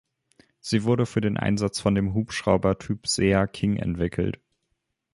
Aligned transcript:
Sie 0.59 0.83
wurde 0.83 1.05
für 1.05 1.21
den 1.21 1.37
Einsatz, 1.37 1.79
von 1.79 1.93
dem 1.93 2.15
Hubschrauber 2.15 2.79
Typ 2.79 3.05
Sea 3.07 3.45
King 3.45 3.75
entwickelt. 3.75 4.39